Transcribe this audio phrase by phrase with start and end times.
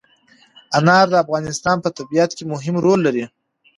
[0.77, 3.25] انار د افغانستان په طبیعت کې مهم رول لري.